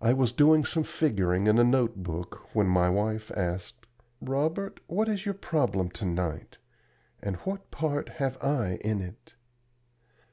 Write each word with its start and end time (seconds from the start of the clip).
I 0.00 0.12
was 0.12 0.30
doing 0.30 0.64
some 0.64 0.84
figuring 0.84 1.48
in 1.48 1.58
a 1.58 1.64
note 1.64 2.04
book 2.04 2.54
when 2.54 2.68
my 2.68 2.88
wife 2.88 3.32
asked: 3.32 3.84
"Robert, 4.20 4.78
what 4.86 5.08
is 5.08 5.24
your 5.26 5.34
problem 5.34 5.88
to 5.90 6.04
night? 6.04 6.58
And 7.20 7.34
what 7.38 7.72
part 7.72 8.10
have 8.20 8.38
I 8.40 8.76
in 8.84 9.00
it?" 9.00 9.34